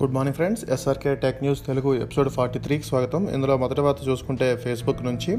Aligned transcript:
Good 0.00 0.12
morning 0.12 0.34
friends 0.34 0.70
SRK 0.70 1.14
tech 1.14 1.38
news 1.42 1.66
Telugu 1.66 1.94
episode 2.04 2.28
forty 2.28 2.58
త్రీకి 2.58 2.84
స్వాగతం. 2.84 3.28
ఇందులో 3.34 3.56
మొదటి 3.56 3.80
వార్త 3.80 4.08
చూసుకుంటే 4.08 4.56
ఫేస్బుక్ 4.56 5.04
నుంచి. 5.04 5.38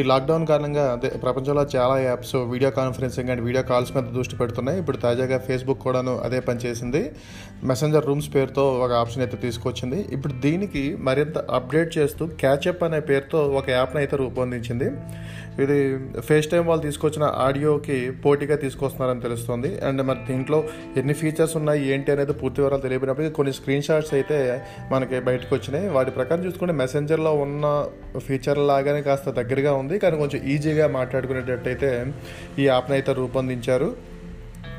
ఈ 0.00 0.02
లాక్డౌన్ 0.02 0.46
కారణంగా 0.46 0.92
అదే 0.92 1.08
ప్రపంచంలో 1.08 1.66
చాలా 1.76 1.98
apps 1.98 2.34
video 2.34 2.70
conferencing 2.70 3.28
and 3.28 3.42
video 3.42 3.62
calls 3.62 3.96
మీద 3.96 4.04
దృష్టి 4.04 4.36
పెడుతున్నాయి. 4.36 4.78
ఇప్పుడు 4.78 4.96
తాజాగా 4.96 5.38
ఫేస్బుక్ 5.38 5.78
కూడాను 5.78 6.18
అదే 6.18 6.40
పనిచేసింది 6.40 7.12
మెసెంజర్ 7.64 8.06
రూమ్స్ 8.06 8.34
పేరుతో 8.34 8.72
ఒక 8.84 8.92
ఆప్షన్ 8.92 9.22
అయితే 9.22 9.36
తీసుకొచ్చింది. 9.36 10.06
ఇప్పుడు 10.12 10.32
దీనికి 10.32 10.96
మరింత 11.00 11.38
అప్డేట్ 11.38 11.98
చేస్తూ 11.98 12.26
క్యాచప్ 12.26 12.84
అనే 12.84 13.00
పేరుతో 13.00 13.48
ఒక 13.48 13.70
యాప్ని 13.70 14.00
అయితే 14.00 14.16
రూపొందించింది. 14.16 14.90
ఇది 15.62 15.98
ఫేస్ 16.20 16.50
టైం 16.50 16.66
వాళ్ళు 16.66 16.82
తీసుకొచ్చిన 16.82 17.24
ఆడియోకి 17.36 18.10
పోటీగా 18.10 18.56
తీసుకొస్తున్నారని 18.56 19.20
తెలుస్తుంది. 19.20 19.80
అండ్ 19.80 20.02
మరి 20.02 20.18
దీంట్లో 20.30 20.64
ఎన్ని 20.96 21.14
ఫీచర్స్ 21.14 21.56
ఉన్నాయి 21.56 21.92
ఏంటి 21.92 22.12
అనేది 22.12 22.32
పూర్తి 22.32 22.60
వివరాలు 22.60 22.82
తెలియనప్పటికీ 22.82 23.34
కొన్ని 23.34 23.52
స్క్రీన్ 23.52 23.82
చార్ట్స్ 23.96 24.14
అయితే 24.18 24.38
మనకి 24.92 25.16
బయటకు 25.28 25.52
వచ్చినాయి. 25.56 25.86
వాటి 25.96 26.10
ప్రకారం 26.18 26.42
చూసుకుంటే 26.46 26.74
మెసెంజర్లో 26.82 27.32
ఉన్న 27.44 27.64
ఫీచర్ 28.26 28.60
లాగానే 28.70 29.00
కాస్త 29.08 29.30
దగ్గరగా 29.40 29.72
ఉంది. 29.82 29.96
కానీ 30.02 30.16
కొంచెం 30.22 30.40
ఈజీగా 30.54 30.86
మాట్లాడుకునేటట్టయితే 30.98 31.90
ఈ 32.60 32.66
యాప్ని 32.72 32.96
అయితే 32.98 33.12
రూపొందించారు. 33.20 33.88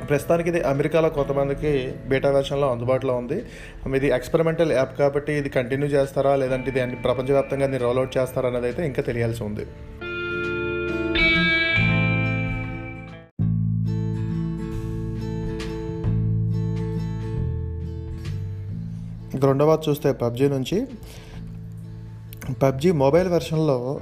ప్రస్తుతానికి 0.09 0.49
ఇది 0.51 0.59
అమెరికాలో 0.71 1.09
కొంతమందికి 1.15 1.71
బీటా 2.09 2.29
వెర్షన్లో 2.35 2.67
అందుబాటులో 2.73 3.13
ఉంది. 3.21 3.37
ఇది 3.99 4.07
ఎక్స్పెరిమెంటల్ 4.17 4.71
యాప్ 4.79 4.93
కాబట్టి 5.01 5.31
ఇది 5.41 5.49
కంటిన్యూ 5.57 5.87
చేస్తారా? 5.95 6.33
లేదంటే 6.41 6.69
ఇది 6.71 6.81
అన్ని 6.83 6.97
ప్రపంచవ్యాప్తంగా 7.05 7.65
దీన్ని 7.71 7.81
రోల్అవుట్ 7.85 8.13
చేస్తారా 8.17 8.49
అనేది 8.51 8.67
అయితే 8.69 8.81
ఇంకా 8.89 9.01
తెలియాల్సి 9.09 9.41
ఉంది. 9.49 9.65
ఇక 19.37 19.45
రెండవ 19.45 19.81
చూస్తే 19.89 20.11
పబ్జీ 20.11 20.47
నుంచి. 20.47 20.85
పబ్జీ 22.63 22.91
మొబైల్ 22.91 23.27
వెర్షన్లో 23.27 23.99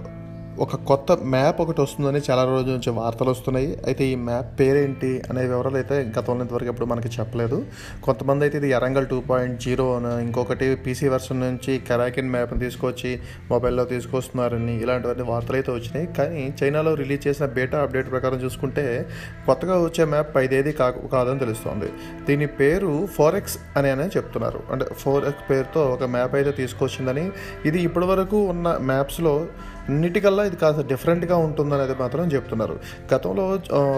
ఒక 0.63 0.75
కొత్త 0.75 1.11
మ్యాప్ 1.11 1.61
ఒకటి 1.61 1.81
వస్తుందని 1.81 2.19
చాలా 2.31 2.43
రోజుల 2.43 2.71
నుంచి 2.71 2.89
వార్తలు 2.89 3.29
వస్తున్నాయి. 3.29 3.77
అయితే 3.87 4.03
ఈ 4.05 4.15
మ్యాప్ 4.15 4.59
పేరేంటి 4.59 5.23
అనే 5.29 5.41
వివరాలు 5.41 5.75
అయితే 5.75 6.13
గతంలో 6.19 6.41
ఇంతవరకు 6.41 6.65
ఎప్పుడు 6.65 6.85
మనకి 6.85 7.07
చెప్పలేదు. 7.07 7.65
కొంతమంది 8.03 8.45
అయితే 8.45 8.57
ఇది 8.57 8.69
ఎరంగల్ 8.69 9.07
టూ 9.07 9.21
పాయింట్ 9.21 9.61
జీరో 9.61 9.95
అని 9.95 10.25
ఇంకొకటి 10.25 10.75
పీసీ 10.75 11.07
వెర్షన్ 11.07 11.39
నుంచి 11.39 11.77
కెరాకిన్ 11.77 12.29
మ్యాప్ని 12.29 12.59
తీసుకొచ్చి 12.59 13.19
మొబైల్లో 13.51 13.85
తీసుకొస్తున్నారని 13.85 14.81
ఇలాంటివన్నీ 14.81 15.23
వార్తలు 15.23 15.55
అయితే 15.55 15.71
వచ్చినాయి. 15.71 16.07
కానీ 16.17 16.53
చైనాలో 16.63 16.93
రిలీజ్ 16.93 17.27
చేసిన 17.27 17.45
బేటా 17.45 17.81
అప్డేట్ 17.81 18.11
ప్రకారం 18.11 18.37
చూసుకుంటే 18.37 19.05
కొత్తగా 19.45 19.83
వచ్చే 19.83 20.05
మ్యాప్ 20.05 20.37
ఐదేది 20.37 20.71
కాకు 20.71 21.07
కాదని 21.07 21.39
తెలుస్తోంది. 21.39 21.91
దీని 22.27 22.47
పేరు 22.47 23.07
ఫోరెక్స్ 23.17 23.57
అని 23.77 23.89
అని 23.89 24.07
చెప్తున్నారు. 24.07 24.63
అంటే 24.71 24.85
ఫోరెక్స్ 24.97 25.51
పేరుతో 25.51 25.85
ఒక 25.85 26.03
మ్యాప్ 26.03 26.35
అయితే 26.35 26.51
తీసుకొచ్చిందని. 26.51 27.31
ఇది 27.65 27.81
ఇప్పటివరకు 27.81 28.37
ఉన్న 28.37 28.77
మ్యాప్స్లో 28.81 29.47
అన్నిటికల్లా 29.89 30.44
ఇది 30.47 30.55
కాస్త 30.55 30.81
డిఫరెంట్గా 30.91 31.37
ఉంటుందనేది 31.47 31.95
మాత్రం 32.01 32.25
చెప్తున్నారు. 32.35 32.75
గతంలో 33.13 33.45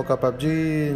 ఒక 0.01 0.13
పబ్జీ 0.25 0.53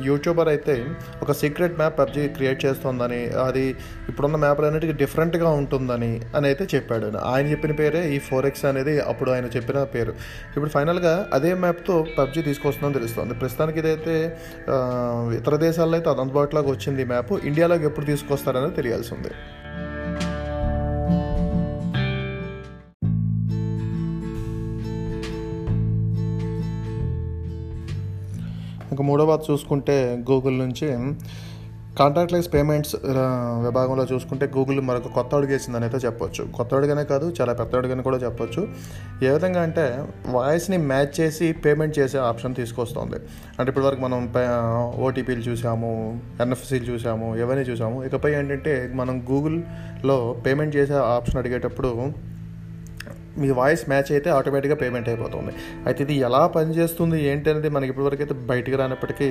యూట్యూబర్ 0.10 0.50
అయితే 0.54 0.76
ఒక 1.24 1.32
సీక్రెట్ 1.42 1.78
మ్యాప్ 1.78 2.00
పబ్జీ 2.00 2.24
క్రియేట్ 2.28 2.60
చేస్తోందని 2.66 3.22
అది 3.48 3.66
ఇప్పుడున్న 4.10 4.40
మ్యాప్లన్నిటికీ 4.46 4.94
డిఫరెంట్గా 5.04 5.50
ఉంటుందని 5.62 6.12
అని 6.36 6.48
అయితే 6.48 6.68
చెప్పాడు. 6.76 7.18
ఆయన. 7.34 7.46
చెప్పిన 7.52 7.74
పేరే 7.82 8.02
ఈ 8.16 8.20
ఫోర్ 8.20 8.46
ఎక్స్ 8.46 8.66
అనేది 8.66 8.96
అప్పుడు 9.12 9.30
ఆయన 9.32 9.48
చెప్పిన 9.56 9.84
పేరు. 9.96 10.14
ఇప్పుడు 10.56 10.72
ఫైనల్గా 10.76 11.14
అదే 11.34 11.54
మ్యాప్తో 11.64 11.96
పబ్జీ 12.18 12.42
తీసుకొస్తుందని 12.42 12.94
తెలుస్తుంది. 13.00 13.34
ప్రస్తుతానికి 13.34 13.80
ఇదైతే 13.80 14.16
ఇతర 15.40 15.56
దేశాల్లో 15.68 15.98
అయితే 15.98 16.10
అందుబాటులోకి 16.10 16.72
వచ్చింది 16.76 17.02
ఈ 17.02 17.10
మ్యాప్. 17.14 17.34
ఇండియాలోకి 17.52 17.86
ఎప్పుడు 17.90 18.06
తీసుకొస్తారనేది 18.06 18.76
తెలియాల్సి 18.80 19.14
ఉంది. 19.16 19.32
ఇంకా 29.10 29.40
చూసుకుంటే 29.52 30.24
గూగుల్ 30.32 30.60
నుంచి 30.60 30.90
కాంటాక్ట్లెస్ 32.00 32.54
పేమెంట్స్ 32.54 32.96
విభాగంలో 33.66 34.04
చూసుకుంటే 34.14 34.46
గూగుల్ 34.58 34.82
మరొక 34.82 35.08
కొత్త 35.08 35.36
అడుగేసిందని 35.36 35.84
అయితే 35.84 35.98
చెప్పొచ్చు. 36.08 36.44
కొత్త 36.58 36.76
అడుగనే 36.76 37.04
కాదు 37.04 37.34
చాలా 37.42 37.54
పెద్ద 37.54 37.76
అడుగని 37.76 38.04
కూడా 38.04 38.18
చెప్పొచ్చు. 38.18 38.62
ఏ 39.24 39.30
విధంగా 39.30 39.62
అంటే 39.62 40.06
వాయిస్ని 40.28 40.78
మ్యాచ్ 40.78 41.20
చేసి 41.20 41.52
పేమెంట్ 41.52 42.00
చేసే 42.00 42.18
ఆప్షన్ 42.18 42.56
తీసుకొస్తుంది. 42.56 43.20
అంటే 43.60 43.70
ఇప్పటివరకు 43.70 44.02
మనం 44.02 44.34
ఓటీపీలు 45.00 45.40
చూసాము 45.40 46.22
ఎన్ఎఫ్సీలు 46.42 46.86
చూసాము 46.86 47.36
ఇవన్నీ 47.36 47.66
చూసాము. 47.72 48.04
ఇకపై 48.04 48.34
ఏంటంటే 48.34 48.92
మనం 48.96 49.26
గూగుల్లో 49.32 50.36
పేమెంట్ 50.48 50.76
చేసే 50.76 50.94
ఆప్షన్ 50.94 51.38
అడిగేటప్పుడు 51.38 51.92
మీ 53.42 53.50
వాయిస్ 53.60 53.84
మ్యాచ్ 53.94 54.12
అయితే 54.16 54.30
ఆటోమేటిక్గా 54.38 54.78
పేమెంట్ 54.84 55.10
అయిపోతుంది. 55.14 55.54
అయితే 55.88 56.00
ఇది 56.06 56.16
ఎలా 56.28 56.44
పనిచేస్తుంది 56.58 57.18
ఏంటి 57.32 57.50
అనేది 57.54 57.72
మనకి 57.78 57.92
ఇప్పటివరకు 57.94 58.24
అయితే 58.26 58.38
బయటకు 58.52 58.78
రానప్పటికీ 58.84 59.28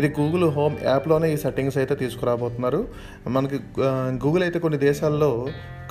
ఇది 0.00 0.10
గూగుల్ 0.20 0.46
హోమ్ 0.58 0.76
యాప్లోనే 0.92 1.28
ఈ 1.34 1.36
సెట్టింగ్స్ 1.44 1.78
అయితే 1.82 1.96
తీసుకురాబోతున్నారు. 2.04 2.80
మనకి 3.36 3.60
గూగుల్ 4.24 4.44
అయితే 4.48 4.60
కొన్ని 4.66 4.80
దేశాల్లో 4.88 5.30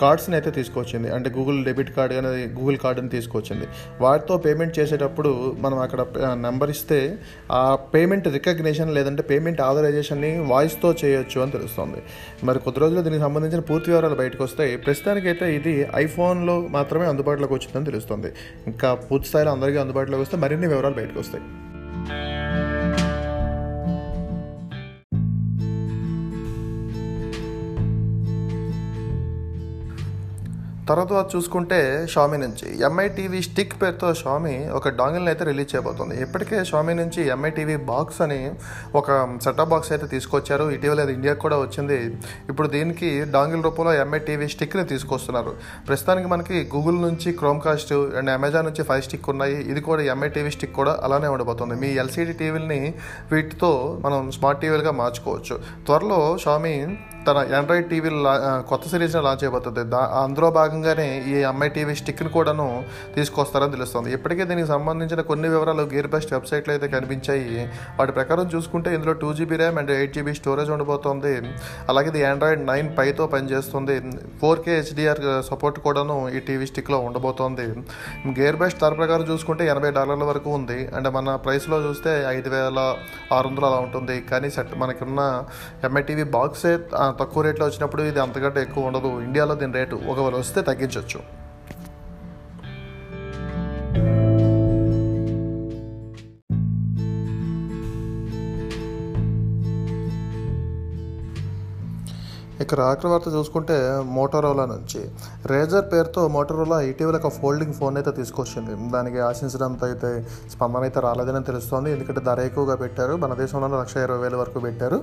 కార్డ్స్ని 0.02 0.36
అయితే 0.38 0.52
తీసుకొచ్చింది. 0.58 1.08
అంటే 1.16 1.30
గూగుల్ 1.38 1.58
డెబిట్ 1.68 1.90
కార్డ్ 1.96 2.14
అనేది 2.20 2.44
గూగుల్ 2.58 2.78
కార్డుని 2.84 3.10
తీసుకొచ్చింది. 3.16 3.66
వాటితో 4.04 4.36
పేమెంట్ 4.46 4.74
చేసేటప్పుడు 4.78 5.32
మనం 5.64 5.78
అక్కడ 5.86 6.02
నెంబర్ 6.46 6.72
ఇస్తే 6.76 7.00
ఆ 7.58 7.62
పేమెంట్ 7.94 8.28
రికగ్నిషన్ 8.36 8.92
లేదంటే 8.98 9.24
పేమెంట్ 9.32 9.60
ఆథరైజేషన్ని 9.68 10.32
వాయిస్తో 10.52 10.92
చేయొచ్చు 11.02 11.40
అని 11.46 11.54
తెలుస్తుంది. 11.58 12.00
మరి 12.50 12.62
కొద్ది 12.68 12.82
రోజుల్లో 12.84 13.04
దీనికి 13.08 13.24
సంబంధించిన 13.26 13.64
పూర్తి 13.72 13.92
వివరాలు 13.94 14.20
బయటకు 14.22 14.44
వస్తాయి 14.48 14.78
ప్రస్తుతానికైతే 14.86 15.48
ఇది 15.58 15.76
ఐఫోన్లో 16.04 16.56
మాత్రమే 16.78 17.08
అందుబాటులో 17.12 17.49
అందుబాటులోకి 17.54 17.54
వచ్చిందని 17.54 17.86
తెలుస్తుంది. 17.86 18.32
ఇంకా 18.68 18.94
పూర్తి 18.94 19.28
స్థాయిలో 19.28 19.52
అందరికీ 19.52 19.78
అందుబాటులోకి 19.78 20.22
వస్తే 20.22 20.38
మరిన్ని 20.38 20.68
వివరాలు 20.68 20.94
బయటకు 20.94 21.20
వస్తాయి. 21.20 21.44
తర్వాత 30.90 31.26
చూసుకుంటే 31.36 31.80
షామీ 32.14 32.38
నుంచి. 32.44 32.68
ఎంఐ 32.88 33.06
టీవీ 33.18 33.40
స్టిక్ 33.48 33.74
పేరుతో 33.82 34.08
షామీ 34.22 34.54
ఒక 34.78 34.90
డాంగిల్ని 35.00 35.30
అయితే 35.32 35.44
రిలీజ్ 35.50 35.70
చేయబోతుంది. 35.74 36.16
ఇప్పటికే 36.26 36.58
షామీ 36.70 36.94
నుంచి 37.00 37.22
ఎంఐ 37.36 37.52
టీవీ 37.58 37.76
బాక్స్ 37.90 38.20
అని 38.26 38.40
ఒక 39.00 39.08
సెటప్ 39.44 39.72
బాక్స్ 39.74 39.92
అయితే 39.96 40.08
తీసుకొచ్చారు. 40.14 40.66
ఇటీవల 40.76 41.02
అది 41.06 41.14
ఇండియాకు 41.18 41.42
కూడా 41.46 41.58
వచ్చింది. 41.66 42.00
ఇప్పుడు 42.52 42.68
దీనికి 42.76 43.10
డాంగిల్ 43.36 43.64
రూపంలో 43.68 43.94
ఎంఐ 44.04 44.20
టీవీ 44.30 44.48
స్టిక్ని 44.56 44.86
తీసుకొస్తున్నారు. 44.94 45.54
ప్రస్తుతానికి 45.90 46.30
మనకి 46.34 46.58
గూగుల్ 46.76 47.00
నుంచి 47.08 47.32
క్రోమ్ 47.42 47.62
కాస్ట్ 47.68 47.94
అండ్ 48.22 48.30
అమెజాన్ 48.38 48.68
నుంచి 48.70 48.84
ఫైవ్ 48.90 49.04
స్టిక్ 49.08 49.30
ఉన్నాయి. 49.36 49.58
ఇది 49.72 49.84
కూడా 49.90 50.02
ఎంఐ 50.16 50.30
టీవీ 50.38 50.54
స్టిక్ 50.58 50.76
కూడా 50.80 50.96
అలానే 51.08 51.28
ఉండబోతుంది. 51.36 51.78
మీ 51.84 51.92
ఎల్సీడీ 52.04 52.36
టీవీలని 52.42 52.82
వీటితో 53.32 53.72
మనం 54.08 54.32
స్మార్ట్ 54.38 54.62
టీవీలుగా 54.62 54.92
మార్చుకోవచ్చు. 55.04 55.58
త్వరలో 55.88 56.22
షామీ 56.46 56.76
తన 57.28 57.38
ఆండ్రాయిడ్ 57.58 57.88
టీవీ 57.92 58.10
కొత్త 58.70 58.84
సిరీస్ని 58.92 59.22
లాంచ్ 59.26 59.42
చేయబోతుంది. 59.44 59.82
దా 59.94 60.00
అందులో 60.24 60.48
భాగంగానే 60.58 61.08
ఈ 61.32 61.36
అమ్మాయి 61.50 61.72
టీవీ 61.78 61.94
స్టిక్ని 62.00 62.30
కూడాను 62.36 62.68
తీసుకొస్తారని 63.16 63.74
తెలుస్తుంది. 63.76 64.10
ఇప్పటికే 64.18 64.44
దీనికి 64.52 64.70
సంబంధించిన 64.74 65.22
కొన్ని 65.32 65.48
వివరాలు 65.54 65.84
గేర్ 65.94 66.10
బెస్ట్ 66.16 66.32
వెబ్సైట్లో 66.36 66.74
అయితే 66.76 66.88
కనిపించాయి. 66.96 67.48
వాటి 67.98 68.14
ప్రకారం 68.18 68.48
చూసుకుంటే 68.54 68.90
ఇందులో 68.98 69.14
two 69.24 69.30
GB 69.40 69.58
RAM 69.62 69.80
and 69.82 69.92
eight 69.98 70.14
GB 70.18 70.34
storage 70.42 70.72
ఉండబోతోంది. 70.76 71.34
అలాగే 71.94 72.10
ఇది 72.14 72.22
ఆండ్రాయిడ్ 72.32 72.64
నైన్ 72.72 72.90
పైతో 73.00 73.26
పనిచేస్తుంది. 73.36 73.98
ఫోర్ 74.42 74.62
కే 74.68 74.74
హెచ్డిఆర్ 74.80 75.22
సపోర్ట్ 75.50 75.80
కూడాను 75.88 76.18
ఈ 76.38 76.42
టీవీ 76.50 76.68
స్టిక్లో 76.72 77.00
ఉండబోతోంది. 77.10 77.68
గేర్ 78.40 78.60
బెస్ట్ 78.64 78.82
ధర 78.86 78.94
ప్రకారం 79.02 79.28
చూసుకుంటే 79.32 79.64
ఎనభై 79.74 79.92
డాలర్ల 80.00 80.28
వరకు 80.32 80.50
ఉంది. 80.60 80.80
అండ్ 80.96 81.12
మన 81.18 81.36
ప్రైస్లో 81.46 81.80
చూస్తే 81.88 82.14
ఐదు 82.36 82.50
వేల 82.56 82.80
ఆరు 83.38 83.48
వందలు 83.50 83.68
అలా 83.72 83.80
ఉంటుంది. 83.88 84.18
కానీ 84.32 84.50
సెట్ 84.58 84.74
మనకున్న 84.84 85.22
ఎంఐ 85.90 86.04
టీవీ 86.10 86.28
బాక్సే 86.38 86.74
తక్కువ 87.22 87.44
రేట్లో 87.44 87.66
వచ్చినప్పుడు 87.66 88.02
ఇది 88.12 88.20
అంతకంటే 88.20 88.62
ఎక్కువ 88.62 88.90
ఉండదు. 88.90 89.12
ఇండియాలో 89.28 89.56
దీని 89.62 89.74
రేటు 89.74 89.96
ఒకవేళ 90.12 90.36
వస్తే 90.44 90.62
తగ్గించవచ్చు 90.70 91.22
ఇక 102.64 102.80
ఆఖరి 102.86 103.10
వార్త 103.12 103.28
చూసుకుంటే 103.36 103.76
మోటోరోలా 104.16 104.64
నుంచి. 104.72 105.02
రేజర్ 105.52 105.86
పేరుతో 105.92 106.22
మోటోరోలా 106.34 106.78
ఇటీవల 106.88 107.18
ఒక 107.22 107.30
ఫోల్డింగ్ 107.38 107.76
ఫోన్ 107.78 107.96
అయితే 108.00 108.12
తీసుకొచ్చింది. 108.18 108.74
దానికి 108.96 109.20
ఆశించినంత 109.28 109.82
అయితే 109.90 110.10
స్పందన 110.54 110.82
అయితే 110.88 111.00
రాలేదని 111.06 111.46
తెలుస్తోంది. 111.50 111.90
ఎందుకంటే 111.96 112.22
ధర 112.28 112.40
ఎక్కువగా 112.50 112.76
పెట్టారు. 112.82 113.14
మన 113.24 113.34
దేశంలో 113.42 113.68
లక్ష 113.84 113.96
ఇరవై 114.06 114.22
వేల 114.24 114.36
వరకు 114.42 114.62
పెట్టారు. 114.66 114.98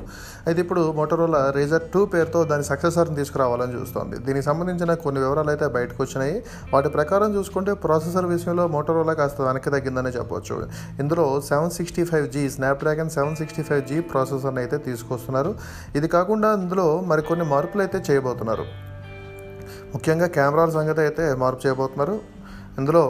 అయితే 0.47 0.59
ఇప్పుడు 0.65 0.83
మోటోరోలా 0.99 1.41
రేజర్ 1.59 1.87
టూ 1.95 2.03
పేరుతో 2.15 2.43
దాని 2.51 2.67
సక్సెసర్ని 2.71 3.17
తీసుకురావాలని 3.21 3.75
చూస్తోంది. 3.79 4.19
దీనికి 4.27 4.47
సంబంధించిన 4.51 4.95
కొన్ని 5.07 5.23
వివరాలు 5.25 5.53
అయితే 5.55 5.69
బయటకు 5.79 6.01
వచ్చినాయి. 6.05 6.37
వాటి 6.75 6.91
ప్రకారం 6.99 7.33
చూసుకుంటే 7.39 7.75
ప్రాసెసర్ 7.87 8.29
విషయంలో 8.35 8.67
మోటోరోలా 8.77 9.17
కాస్త 9.23 9.41
వెనక్కి 9.49 9.73
తగ్గిందని 9.77 10.15
చెప్పవచ్చు 10.19 10.61
ఇందులో 11.05 11.27
seven 11.49 11.75
sixty 11.79 12.05
five 12.13 12.29
G 12.37 12.45
Snapdragon 12.59 13.15
seven 13.17 13.37
sixty 13.43 13.65
five 13.71 13.83
G 13.93 13.99
ప్రాసెసర్ని 14.13 14.63
అయితే 14.67 14.77
తీసుకొస్తున్నారు. 14.91 15.53
ఇది 15.99 16.11
కాకుండా 16.19 16.51
ఇందులో 16.63 16.89
మరికొన్ని 17.11 17.45
మార్పులు 17.55 17.83
అయితే 17.87 18.01
చేయబోతున్నారు. 18.09 18.67
ముఖ్యంగా 19.95 20.27
కెమెరాల 20.39 20.71
సంగతి 20.79 21.01
అయితే 21.07 21.27
మార్పు 21.43 21.61
చేయబోతున్నారు. 21.67 22.17
ఇందులో 22.81 23.05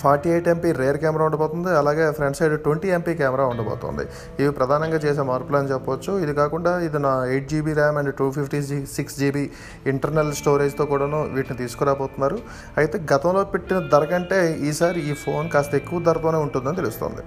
forty 0.00 0.28
eight 0.32 0.48
MP 0.52 0.70
rear 0.78 0.96
camera 1.02 1.24
ఉండబోతుంది. 1.28 1.70
అలాగే 1.80 2.04
front 2.16 2.36
side 2.38 2.54
twenty 2.64 2.88
MP 2.96 3.12
camera 3.20 3.44
ఉండబోతుంది. 3.52 4.04
ఇవి 4.40 4.50
ప్రధానంగా 4.58 4.98
చేసే 5.04 5.22
మార్పులు 5.30 5.56
అని 5.60 5.70
చెప్పొచ్చు. 5.72 6.12
ఇది 6.24 6.32
కాకుండా 6.40 6.72
ఇది 6.86 6.98
నా 7.06 7.12
eight 7.32 7.48
GB 7.52 7.74
RAM 7.80 7.98
and 8.00 8.12
two 8.20 8.26
fifty 8.36 8.60
six 8.96 9.18
GB 9.22 9.44
internal 9.92 10.32
స్టోరేజ్తో 10.42 10.86
కూడాను 10.92 11.20
వీటిని 11.36 11.58
తీసుకురాబోతున్నారు. 11.62 12.40
అయితే 12.82 12.98
గతంలో 13.14 13.44
పెట్టిన 13.54 13.80
ధర 13.94 14.04
కంటే 14.12 14.40
ఈసారి 14.70 15.02
ఈ 15.10 15.14
ఫోన్ 15.24 15.48
కాస్త 15.56 15.74
ఎక్కువ 15.82 16.00
ధరతోనే 16.10 16.40
ఉంటుందని 16.46 16.80
తెలుస్తుంది. 16.82 17.24